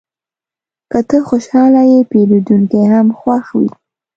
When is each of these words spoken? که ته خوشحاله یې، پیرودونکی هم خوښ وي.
که 0.91 0.99
ته 1.09 1.17
خوشحاله 1.29 1.81
یې، 1.91 1.99
پیرودونکی 2.09 2.81
هم 2.93 3.07
خوښ 3.19 3.45
وي. 3.57 3.69